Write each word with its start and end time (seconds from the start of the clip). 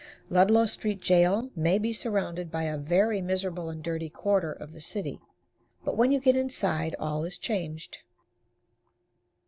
Ludlow 0.31 0.65
Street 0.65 0.99
Jail 0.99 1.51
may 1.55 1.77
be 1.77 1.93
surrounded 1.93 2.49
by 2.51 2.63
a 2.63 2.75
very 2.75 3.21
miserable 3.21 3.69
and 3.69 3.83
dirty 3.83 4.09
quarter 4.09 4.51
of 4.51 4.73
the 4.73 4.81
city, 4.81 5.19
but 5.85 5.95
when 5.95 6.11
you 6.11 6.19
get 6.19 6.35
inside 6.35 6.95
all 6.97 7.23
is 7.23 7.37
changed. 7.37 7.99